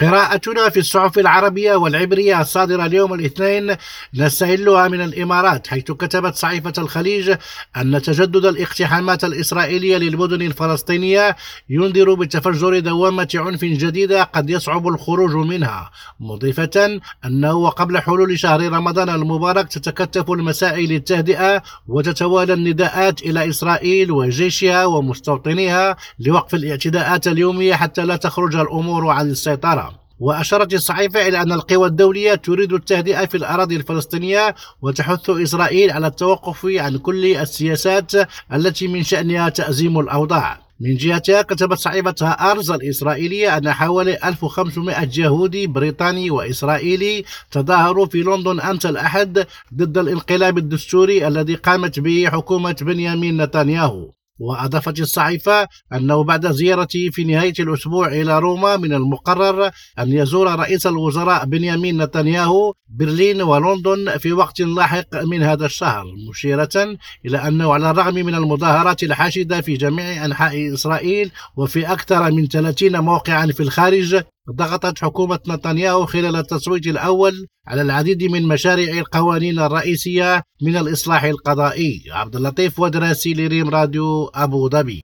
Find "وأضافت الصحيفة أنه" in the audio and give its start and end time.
54.38-56.24